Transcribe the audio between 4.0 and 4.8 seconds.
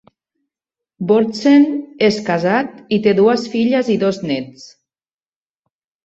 dos nets.